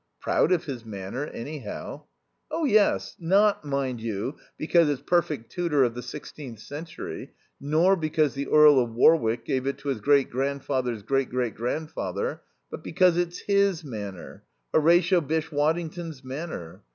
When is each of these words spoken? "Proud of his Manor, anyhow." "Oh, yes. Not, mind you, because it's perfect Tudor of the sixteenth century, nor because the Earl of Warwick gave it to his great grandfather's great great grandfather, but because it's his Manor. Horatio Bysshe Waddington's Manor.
"Proud 0.19 0.51
of 0.51 0.65
his 0.65 0.83
Manor, 0.83 1.27
anyhow." 1.27 2.05
"Oh, 2.49 2.65
yes. 2.65 3.15
Not, 3.19 3.63
mind 3.63 4.01
you, 4.01 4.35
because 4.57 4.89
it's 4.89 4.99
perfect 5.03 5.51
Tudor 5.51 5.83
of 5.83 5.93
the 5.93 6.01
sixteenth 6.01 6.57
century, 6.57 7.33
nor 7.59 7.95
because 7.95 8.33
the 8.33 8.47
Earl 8.47 8.79
of 8.79 8.89
Warwick 8.95 9.45
gave 9.45 9.67
it 9.67 9.77
to 9.77 9.89
his 9.89 10.01
great 10.01 10.31
grandfather's 10.31 11.03
great 11.03 11.29
great 11.29 11.53
grandfather, 11.53 12.41
but 12.71 12.83
because 12.83 13.15
it's 13.15 13.41
his 13.41 13.83
Manor. 13.83 14.43
Horatio 14.73 15.21
Bysshe 15.21 15.51
Waddington's 15.51 16.23
Manor. 16.23 16.81